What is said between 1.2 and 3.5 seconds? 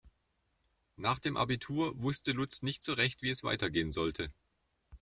Abitur wusste Lutz nicht so recht, wie es